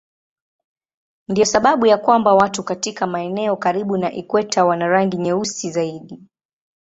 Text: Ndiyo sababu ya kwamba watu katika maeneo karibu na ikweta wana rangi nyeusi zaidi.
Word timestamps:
Ndiyo 1.27 1.45
sababu 1.45 1.85
ya 1.85 1.97
kwamba 1.97 2.33
watu 2.35 2.63
katika 2.63 3.07
maeneo 3.07 3.55
karibu 3.57 3.97
na 3.97 4.11
ikweta 4.13 4.65
wana 4.65 4.87
rangi 4.87 5.17
nyeusi 5.17 5.71
zaidi. 5.71 6.19